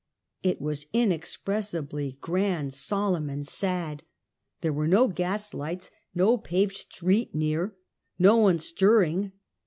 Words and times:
It 0.41 0.59
was 0.59 0.87
inexpressibly 0.93 2.17
grand, 2.21 2.73
solemn 2.73 3.29
and 3.29 3.47
sad. 3.47 4.01
There 4.61 4.73
were 4.73 4.87
no 4.87 5.07
gaslights, 5.07 5.91
no 6.15 6.39
paved 6.39 6.75
street 6.75 7.35
near, 7.35 7.75
no 8.17 8.37
one 8.37 8.57
stir 8.57 9.01
ring. 9.01 9.31